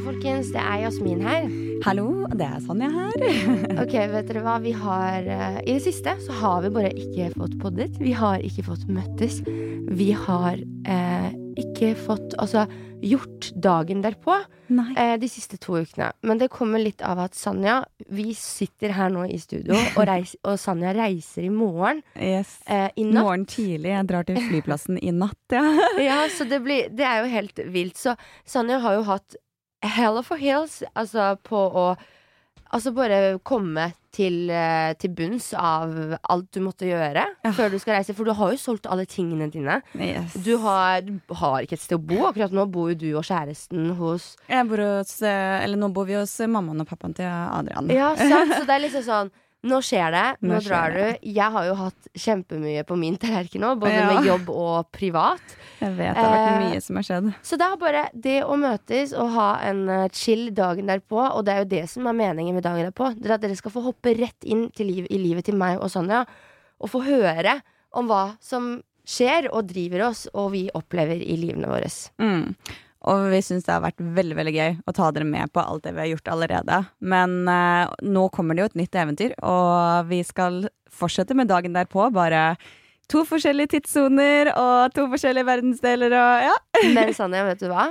Hallo, 0.00 0.14
folkens. 0.14 0.48
Det 0.48 0.60
er 0.64 0.78
Jasmin 0.80 1.18
her. 1.20 1.42
Hallo, 1.84 2.24
det 2.32 2.46
er 2.46 2.60
Sonja 2.64 2.88
her. 2.88 3.24
Ok, 3.82 3.92
vet 4.08 4.30
dere 4.30 4.40
hva? 4.46 4.54
Vi 4.64 4.70
har 4.72 5.26
eh, 5.28 5.58
I 5.60 5.74
det 5.74 5.82
siste 5.84 6.14
så 6.24 6.36
har 6.38 6.62
vi 6.64 6.70
bare 6.72 6.92
ikke 6.96 7.26
fått 7.34 7.58
poddet. 7.60 7.98
Vi 8.00 8.14
har 8.16 8.40
ikke 8.40 8.64
fått 8.70 8.86
møttes. 8.88 9.42
Vi 9.44 10.06
har 10.16 10.56
eh, 10.88 11.26
ikke 11.60 11.90
fått 12.00 12.32
altså 12.40 12.64
gjort 13.04 13.50
dagen 13.60 14.00
derpå 14.00 14.38
eh, 14.38 15.18
de 15.20 15.28
siste 15.28 15.60
to 15.60 15.76
ukene. 15.82 16.08
Men 16.24 16.40
det 16.40 16.48
kommer 16.54 16.80
litt 16.80 17.04
av 17.04 17.20
at 17.26 17.36
Sanja 17.36 17.82
Vi 18.08 18.32
sitter 18.38 18.96
her 18.96 19.12
nå 19.12 19.26
i 19.28 19.36
studio, 19.42 19.76
og, 19.76 20.00
reis, 20.08 20.32
og 20.48 20.56
Sanja 20.64 20.94
reiser 20.96 21.44
i 21.44 21.52
morgen. 21.52 22.00
Yes. 22.16 22.56
Eh, 22.64 22.88
I 22.96 23.04
natt. 23.04 23.20
Morgen 23.20 23.44
tidlig. 23.52 23.92
Jeg 23.92 24.08
drar 24.08 24.24
til 24.24 24.40
flyplassen 24.48 24.96
i 24.96 25.12
natt, 25.12 25.42
ja. 25.52 25.66
Ja, 26.08 26.24
så 26.32 26.48
det, 26.48 26.64
blir, 26.64 26.88
det 26.88 27.04
er 27.04 27.20
jo 27.26 27.30
helt 27.36 27.64
vilt. 27.68 28.00
Så 28.00 28.16
Sanja 28.48 28.80
har 28.80 28.96
jo 28.96 29.06
hatt 29.12 29.36
hell 29.82 30.16
of 30.20 30.30
a 30.30 30.36
hills 30.36 30.82
altså 30.94 31.36
på 31.42 31.66
å 31.84 31.96
Altså 32.70 32.92
bare 32.94 33.40
komme 33.42 33.88
til, 34.14 34.44
eh, 34.48 34.92
til 34.94 35.10
bunns 35.10 35.48
av 35.58 35.90
alt 36.30 36.52
du 36.54 36.60
måtte 36.62 36.86
gjøre 36.86 37.24
Ja. 37.42 37.50
før 37.50 37.68
du 37.72 37.80
skal 37.82 37.96
reise. 37.96 38.14
For 38.14 38.22
du 38.22 38.30
har 38.32 38.52
jo 38.52 38.58
solgt 38.62 38.86
alle 38.86 39.06
tingene 39.10 39.50
dine. 39.50 39.80
Yes. 39.98 40.34
Du 40.34 40.56
har, 40.62 41.00
du 41.02 41.18
har 41.34 41.62
ikke 41.66 41.72
et 41.74 41.80
sted 41.82 41.98
å 41.98 42.06
bo. 42.06 42.20
Akkurat 42.28 42.52
nå 42.54 42.68
bor 42.70 42.92
jo 42.92 42.94
du 42.94 43.08
og 43.18 43.24
kjæresten 43.26 43.96
hos 43.98 44.36
Jeg 44.48 44.68
bor 44.68 44.76
hos 44.78 45.16
eh, 45.20 45.64
Eller 45.64 45.76
nå 45.82 45.88
bor 45.92 46.06
vi 46.06 46.14
hos 46.14 46.30
mammaen 46.46 46.80
og 46.80 46.86
pappaen 46.86 47.12
til 47.18 47.26
Adrian. 47.26 47.90
Ja, 47.90 48.14
sant? 48.22 48.54
Så 48.54 48.62
det 48.70 48.76
er 48.76 48.84
liksom 48.86 49.02
sånn 49.02 49.32
Nå 49.62 49.76
skjer 49.84 50.10
det. 50.14 50.24
Nå, 50.40 50.54
Nå 50.54 50.58
drar 50.64 50.94
det. 50.94 51.06
du. 51.20 51.28
Jeg 51.36 51.52
har 51.52 51.64
jo 51.68 51.74
hatt 51.76 52.06
kjempemye 52.16 52.84
på 52.88 52.96
min 52.96 53.18
tallerken 53.20 53.60
nå, 53.60 53.74
både 53.80 53.92
Ja. 53.92 54.06
med 54.14 54.24
jobb 54.24 54.48
og 54.54 54.88
privat. 54.90 55.40
Jeg 55.80 55.96
vet 55.98 56.14
det 56.16 56.24
har 56.24 56.32
vært 56.32 56.52
Eh, 56.54 56.70
mye 56.70 56.80
som 56.82 56.96
har 56.96 57.02
skjedd. 57.04 57.28
Så 57.44 57.58
det 57.60 57.66
er 57.68 57.76
bare 57.76 58.08
det 58.14 58.38
å 58.44 58.56
møtes 58.56 59.12
og 59.12 59.30
ha 59.36 59.58
en 59.68 59.82
eh, 59.88 60.08
chill 60.16 60.50
dagen 60.56 60.86
derpå, 60.88 61.20
og 61.36 61.44
det 61.44 61.52
er 61.54 61.58
jo 61.64 61.68
det 61.76 61.82
som 61.90 62.06
er 62.06 62.12
meningen 62.16 62.54
med 62.54 62.62
dagen 62.64 62.88
derpå, 62.90 63.12
det 63.20 63.28
er 63.30 63.34
at 63.34 63.40
dere 63.44 63.56
skal 63.56 63.70
få 63.70 63.82
hoppe 63.84 64.16
rett 64.16 64.44
inn 64.48 64.70
liv, 64.78 65.06
i 65.10 65.18
livet 65.18 65.44
til 65.44 65.56
meg 65.60 65.78
og 65.78 65.90
Sonja, 65.92 66.24
og 66.80 66.88
få 66.88 67.02
høre 67.04 67.60
om 67.92 68.08
hva 68.08 68.36
som 68.40 68.82
skjer 69.04 69.50
og 69.52 69.66
driver 69.68 70.08
oss, 70.08 70.26
og 70.32 70.52
vi 70.52 70.70
opplever 70.72 71.20
i 71.20 71.36
livene 71.36 71.66
våre. 71.68 71.88
Mm. 72.20 72.54
Og 73.08 73.30
vi 73.32 73.40
syns 73.40 73.64
det 73.64 73.72
har 73.72 73.80
vært 73.80 74.00
veldig 74.00 74.36
veldig 74.36 74.52
gøy 74.52 74.74
å 74.84 74.92
ta 74.96 75.08
dere 75.14 75.24
med 75.24 75.52
på 75.54 75.62
alt 75.62 75.86
det 75.86 75.94
vi 75.96 76.02
har 76.02 76.10
gjort 76.10 76.28
allerede. 76.34 76.82
Men 77.00 77.38
eh, 77.48 77.88
nå 78.04 78.26
kommer 78.34 78.56
det 78.56 78.64
jo 78.64 78.70
et 78.72 78.80
nytt 78.82 79.00
eventyr, 79.02 79.34
og 79.40 80.10
vi 80.10 80.20
skal 80.26 80.66
fortsette 80.92 81.36
med 81.36 81.48
dagen 81.48 81.76
derpå. 81.76 82.10
Bare 82.12 82.58
to 83.10 83.24
forskjellige 83.26 83.78
tidssoner 83.78 84.52
og 84.52 84.92
to 84.94 85.08
forskjellige 85.10 85.48
verdensdeler 85.48 86.12
og 86.14 86.50
ja. 86.50 86.56
Men 86.92 87.14
Sanja, 87.16 87.46
vet 87.48 87.64
du 87.64 87.70
hva? 87.72 87.88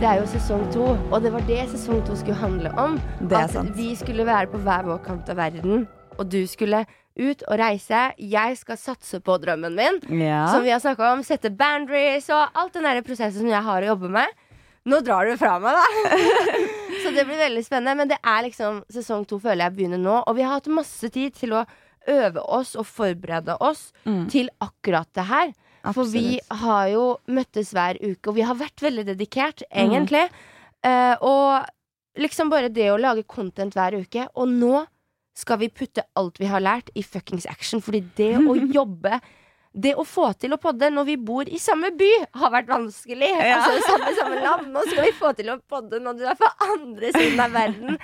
Det 0.00 0.08
er 0.10 0.18
jo 0.20 0.24
sesong 0.28 0.64
to, 0.72 0.86
og 1.14 1.20
det 1.24 1.30
var 1.32 1.44
det 1.48 1.62
sesong 1.70 2.00
to 2.04 2.16
skulle 2.20 2.36
handle 2.36 2.72
om. 2.80 2.96
Det 3.20 3.38
at 3.40 3.70
vi 3.76 3.92
skulle 3.96 4.26
være 4.28 4.50
på 4.52 4.60
hver 4.64 4.88
vår 4.88 4.98
kant 5.04 5.30
av 5.32 5.38
verden, 5.40 5.86
og 6.18 6.28
du 6.30 6.40
skulle 6.50 6.84
ut 7.14 7.42
og 7.46 7.58
reise. 7.60 8.00
Jeg 8.18 8.56
skal 8.58 8.76
satse 8.80 9.20
på 9.22 9.36
drømmen 9.42 9.74
min, 9.78 10.00
ja. 10.20 10.46
som 10.50 10.64
vi 10.66 10.72
har 10.74 10.80
snakka 10.82 11.12
om. 11.12 11.22
Sette 11.26 11.50
boundaries 11.54 12.26
og 12.34 12.48
alt 12.58 12.74
den 12.74 12.82
der 12.88 13.02
prosessen 13.06 13.44
som 13.44 13.50
jeg 13.52 13.62
har 13.62 13.82
å 13.86 13.92
jobbe 13.94 14.10
med. 14.16 14.26
Nå 14.84 14.98
drar 15.00 15.24
du 15.30 15.36
fra 15.40 15.54
meg, 15.62 15.78
da! 15.78 16.18
Så 17.04 17.12
det 17.14 17.24
blir 17.28 17.38
veldig 17.40 17.62
spennende. 17.64 17.94
Men 18.02 18.10
det 18.10 18.18
er 18.20 18.42
liksom 18.48 18.82
sesong 18.92 19.24
to 19.28 19.38
føler 19.40 19.66
jeg 19.68 19.76
begynner 19.78 20.00
nå. 20.02 20.18
Og 20.28 20.36
vi 20.36 20.44
har 20.44 20.58
hatt 20.58 20.68
masse 20.72 21.08
tid 21.14 21.34
til 21.38 21.54
å 21.56 21.62
øve 22.10 22.42
oss 22.52 22.74
og 22.76 22.84
forberede 22.84 23.54
oss 23.64 23.86
Mm. 24.04 24.26
til 24.28 24.50
akkurat 24.60 25.08
det 25.16 25.24
her. 25.30 25.54
For 25.94 26.04
vi 26.08 26.38
har 26.50 26.88
jo 26.92 27.04
møttes 27.28 27.72
hver 27.76 27.96
uke, 28.00 28.28
og 28.28 28.34
vi 28.36 28.44
har 28.44 28.56
vært 28.56 28.80
veldig 28.84 29.04
dedikert, 29.08 29.62
Mm. 29.70 29.80
egentlig. 29.86 30.24
Eh, 30.84 31.14
og 31.20 31.64
liksom 32.20 32.50
bare 32.52 32.68
det 32.68 32.90
å 32.92 33.00
lage 33.00 33.24
content 33.26 33.72
hver 33.74 33.96
uke. 34.02 34.26
Og 34.36 34.48
nå 34.48 34.84
skal 35.34 35.58
vi 35.58 35.68
putte 35.68 36.04
alt 36.18 36.38
vi 36.40 36.46
har 36.50 36.62
lært, 36.62 36.90
i 36.94 37.02
fuckings 37.02 37.46
action. 37.50 37.82
Fordi 37.84 38.04
det 38.18 38.34
å 38.38 38.54
jobbe 38.80 39.20
det 39.74 39.90
å 39.98 40.04
få 40.06 40.28
til 40.38 40.52
å 40.54 40.56
podde 40.62 40.86
når 40.94 41.06
vi 41.08 41.14
bor 41.18 41.48
i 41.50 41.58
samme 41.58 41.88
by, 41.98 42.08
har 42.38 42.52
vært 42.54 42.68
vanskelig. 42.70 43.26
Ja. 43.26 43.56
Altså 43.58 43.88
samme, 43.88 44.12
samme 44.14 44.36
land. 44.38 44.68
Nå 44.70 44.84
skal 44.86 45.08
vi 45.08 45.14
få 45.18 45.32
til 45.34 45.50
å 45.50 45.56
podde 45.58 45.98
når 45.98 46.20
du 46.20 46.22
er 46.30 46.36
på 46.38 46.50
andre 46.68 47.10
siden 47.16 47.42
av 47.42 47.56
verden. 47.56 47.98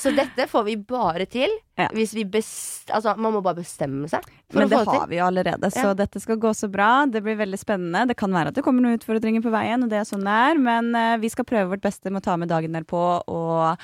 Så 0.00 0.14
dette 0.16 0.46
får 0.48 0.64
vi 0.70 0.78
bare 0.80 1.28
til 1.28 1.52
Ja. 1.76 1.90
hvis 1.92 2.14
vi 2.16 2.24
best... 2.24 2.88
Altså, 2.88 3.12
man 3.20 3.36
må 3.36 3.42
bare 3.44 3.60
bestemme 3.60 4.08
seg. 4.08 4.24
Men 4.56 4.72
det 4.72 4.80
få 4.80 4.96
har 4.96 5.06
vi 5.12 5.20
jo 5.20 5.26
allerede, 5.28 5.68
så 5.72 5.90
Ja. 5.90 5.94
dette 6.00 6.20
skal 6.24 6.40
gå 6.40 6.54
så 6.56 6.72
bra. 6.72 7.04
Det 7.04 7.20
blir 7.24 7.36
veldig 7.36 7.60
spennende. 7.60 8.06
Det 8.08 8.16
kan 8.16 8.32
være 8.32 8.48
at 8.48 8.56
det 8.56 8.64
kommer 8.64 8.80
noen 8.80 8.96
utfordringer 8.96 9.44
på 9.44 9.52
veien, 9.52 9.84
og 9.84 9.92
det 9.92 10.00
er 10.00 10.08
sånn 10.08 10.24
det 10.24 10.38
er, 10.48 10.56
men 10.56 10.94
eh, 10.96 11.18
vi 11.20 11.28
skal 11.28 11.44
prøve 11.44 11.74
vårt 11.76 11.84
beste 11.84 12.08
med 12.08 12.22
å 12.24 12.28
ta 12.30 12.40
med 12.40 12.48
dagen 12.48 12.72
derpå 12.72 13.04
og 13.28 13.76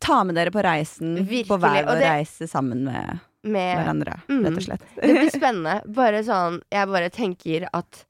ta 0.00 0.22
med 0.24 0.34
dere 0.38 0.50
på 0.54 0.62
reisen. 0.64 1.14
Virkelig, 1.20 1.48
På 1.50 1.58
hver 1.60 1.84
vår 1.88 2.00
reise 2.04 2.48
sammen 2.50 2.84
med 2.86 3.18
Med 3.42 3.76
hverandre, 3.78 4.18
Mm. 4.28 4.42
rett 4.44 4.56
og 4.56 4.62
slett. 4.66 4.82
Det 5.00 5.14
blir 5.16 5.30
spennende. 5.32 5.78
Bare 5.96 6.20
sånn, 6.26 6.58
jeg 6.72 6.88
bare 6.90 7.10
tenker 7.14 7.68
at 7.72 8.04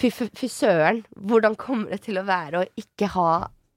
fy, 0.00 0.10
fy, 0.10 0.48
søren, 0.52 1.02
hvordan 1.16 1.56
kommer 1.56 1.90
det 1.94 2.02
til 2.08 2.18
å 2.20 2.26
være 2.28 2.60
å 2.60 2.68
ikke 2.76 3.08
ha 3.14 3.30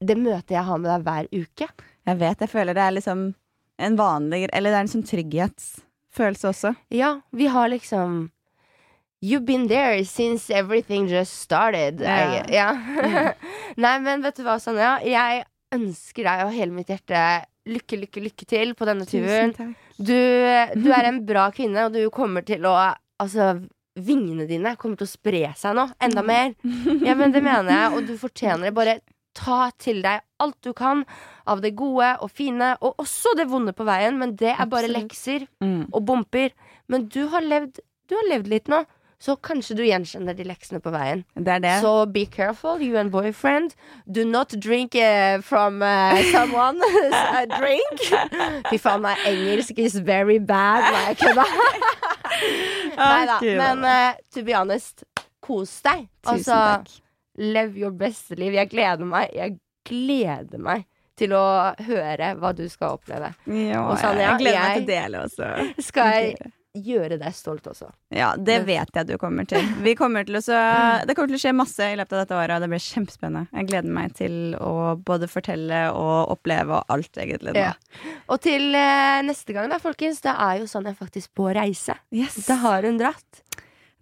det 0.04 0.18
møtet 0.20 0.52
jeg 0.58 0.64
har 0.68 0.78
med 0.84 0.92
deg 0.92 1.06
hver 1.08 1.30
uke? 1.32 1.70
Jeg 2.08 2.20
vet, 2.20 2.40
jeg 2.44 2.52
føler 2.52 2.76
det 2.76 2.84
er 2.84 2.96
liksom 2.98 3.22
en 3.80 3.96
vanlig 3.98 4.50
Eller 4.52 4.70
det 4.72 4.78
er 4.78 4.84
en 4.84 4.92
sånn 4.92 5.08
trygghetsfølelse 5.08 6.50
også. 6.52 6.74
Ja, 6.92 7.22
vi 7.32 7.48
har 7.48 7.70
liksom 7.72 8.30
You've 9.24 9.46
been 9.46 9.70
there 9.70 10.04
since 10.04 10.50
everything 10.52 11.08
just 11.08 11.40
started. 11.40 12.02
Ja. 12.02 12.44
Ja. 12.52 13.32
Nei, 13.80 13.94
men 14.04 14.22
vet 14.22 14.36
du 14.36 14.44
hva, 14.44 14.58
Sanja? 14.60 14.98
Jeg 15.08 15.46
ønsker 15.76 16.24
deg 16.28 16.44
av 16.46 16.52
hele 16.56 16.72
mitt 16.76 16.88
hjerte 16.92 17.22
lykke, 17.70 17.98
lykke, 18.02 18.22
lykke 18.28 18.46
til 18.50 18.74
på 18.76 18.86
denne 18.90 19.06
turen. 19.08 19.54
takk. 19.56 19.74
Du, 19.98 20.14
du 20.84 20.90
er 20.92 21.08
en 21.10 21.22
bra 21.26 21.48
kvinne, 21.56 21.86
og 21.88 21.94
du 21.96 22.04
kommer 22.14 22.46
til 22.48 22.66
å 22.70 22.76
Altså, 23.24 23.54
vingene 23.96 24.48
dine 24.50 24.74
kommer 24.76 24.98
til 25.00 25.06
å 25.06 25.12
spre 25.14 25.42
seg 25.56 25.76
nå. 25.78 25.86
Enda 26.04 26.24
mer. 26.26 26.56
Ja, 27.08 27.14
men 27.16 27.32
det 27.32 27.44
mener 27.46 27.70
jeg, 27.72 27.92
og 27.96 28.08
du 28.10 28.16
fortjener 28.20 28.68
det. 28.68 28.74
Bare 28.76 28.96
ta 29.38 29.70
til 29.80 30.02
deg 30.04 30.22
alt 30.44 30.58
du 30.66 30.74
kan 30.76 31.06
av 31.50 31.62
det 31.64 31.72
gode 31.80 32.10
og 32.26 32.30
fine, 32.34 32.74
og 32.84 33.00
også 33.02 33.32
det 33.40 33.46
vonde 33.54 33.72
på 33.78 33.86
veien, 33.88 34.18
men 34.20 34.36
det 34.36 34.52
er 34.58 34.66
bare 34.66 34.90
Absolutt. 34.90 34.98
lekser 34.98 35.48
Mm. 35.64 35.88
og 35.94 36.04
bumper. 36.10 36.52
Men 36.92 37.08
du 37.08 37.22
har 37.32 37.42
levd, 37.46 37.80
du 38.10 38.16
har 38.18 38.28
levd 38.34 38.52
litt 38.52 38.68
nå, 38.74 38.82
så 39.24 39.38
kanskje 39.40 39.78
du 39.80 39.84
gjenkjenner 39.88 40.36
de 40.36 40.44
leksene 40.50 40.82
på 40.84 40.92
veien. 40.92 41.22
Det 41.40 41.54
er 41.54 41.62
det. 41.64 41.74
Så 41.84 41.94
be 42.12 42.26
careful, 42.28 42.82
you 42.84 42.98
and 43.00 43.12
boyfriend. 43.14 43.72
Do 44.12 44.26
not 44.28 44.52
drink 44.60 44.96
uh, 45.00 45.40
from 45.42 45.82
uh, 45.82 46.20
someone 46.34 46.82
a 47.40 47.46
drink. 47.48 48.04
Fy 48.68 48.80
faen, 48.84 49.04
meg 49.06 49.22
engelsk 49.30 49.80
is 49.80 49.96
very 50.04 50.40
bad. 50.44 50.84
Nei, 50.92 51.04
jeg 51.14 51.22
kødda. 51.22 51.46
Nei 53.00 53.22
da. 53.30 53.38
Men 53.62 53.86
uh, 53.88 54.18
to 54.36 54.44
be 54.44 54.56
honest, 54.58 55.06
kos 55.44 55.78
deg. 55.86 56.08
Tusen 56.24 56.34
Altså, 56.36 56.58
takk. 56.58 56.98
lev 57.40 57.78
your 57.80 57.96
beste 57.96 58.36
liv. 58.40 58.58
Jeg 58.60 58.72
gleder 58.74 59.08
meg. 59.08 59.32
Jeg 59.40 59.56
gleder 59.88 60.60
meg 60.64 60.84
til 61.20 61.32
å 61.38 61.46
høre 61.86 62.34
hva 62.42 62.52
du 62.58 62.66
skal 62.72 62.98
oppleve. 62.98 63.32
Ja, 63.48 63.86
Sanja, 64.02 64.34
jeg 64.34 64.44
gleder 64.44 64.60
meg 64.68 64.76
til 64.82 64.84
å 64.84 64.92
dele 64.92 65.24
også. 65.28 65.50
Skal 65.92 66.14
jeg 66.18 66.52
gjøre 66.74 67.20
deg 67.22 67.36
stolt 67.38 67.68
også. 67.70 67.88
Ja, 68.14 68.32
det 68.38 68.64
vet 68.66 68.96
jeg 68.98 69.08
du 69.10 69.14
kommer 69.22 69.46
til. 69.50 69.62
Vi 69.86 69.94
kommer 69.98 70.26
til 70.26 70.40
å 70.40 70.42
det 71.08 71.16
kommer 71.16 71.30
til 71.30 71.38
å 71.38 71.44
skje 71.44 71.54
masse 71.56 71.90
i 71.94 71.98
løpet 72.00 72.16
av 72.18 72.24
dette 72.24 72.38
året, 72.40 72.56
og 72.58 72.66
det 72.66 72.72
blir 72.72 72.84
kjempespennende. 72.84 73.46
Jeg 73.54 73.70
gleder 73.70 73.96
meg 74.00 74.16
til 74.18 74.38
å 74.58 74.74
både 75.06 75.30
fortelle 75.32 75.86
og 75.94 76.34
oppleve 76.34 76.80
og 76.80 76.94
alt, 76.94 77.14
egentlig. 77.22 77.56
Ja. 77.60 77.76
Og 78.34 78.42
til 78.44 78.74
eh, 78.78 79.22
neste 79.26 79.56
gang, 79.56 79.70
da, 79.72 79.80
folkens, 79.82 80.24
Det 80.24 80.34
er 80.34 80.62
jo 80.64 80.70
sånn 80.70 80.90
jeg 80.90 80.98
faktisk 81.00 81.34
på 81.38 81.52
reise. 81.54 81.98
Yes. 82.16 82.42
Da 82.48 82.58
har 82.64 82.88
hun 82.88 82.98
dratt. 83.02 83.44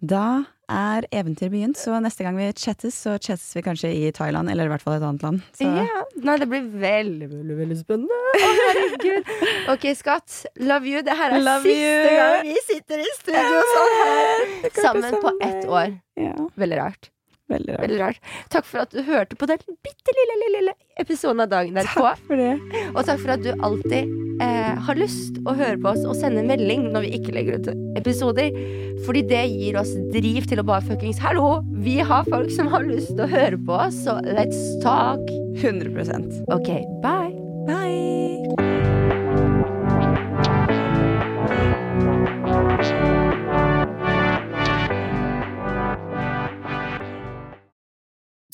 Da 0.02 0.42
er 0.72 1.04
eventyret 1.14 1.52
begynt, 1.52 1.76
så 1.78 1.98
neste 2.02 2.24
gang 2.24 2.34
vi 2.38 2.48
chattes, 2.58 2.96
så 3.04 3.12
chattes 3.22 3.52
vi 3.54 3.62
kanskje 3.62 3.90
i 3.92 4.08
Thailand, 4.16 4.50
eller 4.50 4.66
i 4.66 4.72
hvert 4.72 4.82
fall 4.82 4.96
et 4.96 5.04
annet 5.06 5.22
land. 5.22 5.42
Så 5.54 5.68
Ja. 5.68 6.00
Nei, 6.22 6.36
det 6.38 6.48
blir 6.50 6.64
veldig, 6.82 7.28
veldig 7.30 7.56
veldig 7.60 7.76
spennende. 7.78 8.18
Å, 8.34 8.50
herregud. 8.58 9.30
Ok, 9.74 9.86
skatt. 9.98 10.40
Love 10.60 10.86
you. 10.90 11.02
Det 11.06 11.14
her 11.18 11.36
er 11.36 11.40
Love 11.44 11.62
siste 11.62 11.86
you. 11.86 12.18
gang 12.18 12.42
vi 12.48 12.56
sitter 12.66 13.02
i 13.04 13.08
studio 13.20 13.62
sånn 13.72 13.96
her 14.02 14.70
sammen 14.80 15.18
på 15.22 15.34
ett 15.48 15.66
år. 15.68 15.96
ja. 16.18 16.34
Veldig 16.58 16.78
rart. 16.82 17.10
Veldig 17.52 17.74
rart. 17.76 17.82
Veldig 17.84 18.00
rart. 18.00 18.20
Takk 18.48 18.64
for 18.64 18.80
at 18.86 18.90
du 18.94 19.02
hørte 19.04 19.36
på 19.36 19.46
den 19.50 19.58
bitte 19.84 20.14
lille, 20.18 20.36
lille, 20.44 20.60
lille 20.62 20.74
episoden 21.02 21.42
av 21.44 21.50
Dagen 21.52 21.74
derpå. 21.76 22.00
Takk 22.06 22.22
for 22.26 22.36
det. 22.40 22.52
Og 22.94 23.02
takk 23.04 23.20
for 23.20 23.34
at 23.34 23.42
du 23.44 23.50
alltid 23.58 24.08
eh, 24.42 24.78
har 24.86 24.98
lyst 24.98 25.38
å 25.46 25.54
høre 25.56 25.78
på 25.80 25.92
oss 25.92 26.02
og 26.06 26.16
sende 26.18 26.42
en 26.42 26.50
melding 26.50 26.88
når 26.92 27.06
vi 27.06 27.12
ikke 27.18 27.34
legger 27.36 27.60
ut 27.60 27.70
episoder. 28.00 28.50
Fordi 29.06 29.24
det 29.30 29.42
gir 29.50 29.78
oss 29.80 29.92
driv 30.14 30.46
til 30.50 30.62
å 30.62 30.66
bare 30.66 30.84
fuckings 30.86 31.20
Hallo! 31.22 31.62
Vi 31.82 31.98
har 32.02 32.28
folk 32.28 32.52
som 32.54 32.70
har 32.72 32.86
lyst 32.86 33.14
til 33.14 33.24
å 33.26 33.30
høre 33.30 33.58
på 33.66 33.78
oss, 33.86 34.02
så 34.06 34.18
let's 34.26 34.60
talk. 34.84 35.22
100% 35.62 36.46
Ok, 36.54 36.70
bye. 37.04 37.32
Bye! 37.68 38.02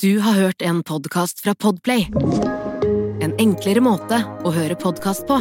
Du 0.00 0.18
har 0.22 0.32
hørt 0.32 0.62
en 0.62 0.82
podkast 0.82 1.40
fra 1.42 1.54
Podplay. 1.58 2.06
En 3.20 3.34
enklere 3.42 3.82
måte 3.82 4.20
å 4.46 4.52
høre 4.54 4.78
podkast 4.78 5.26
på. 5.26 5.40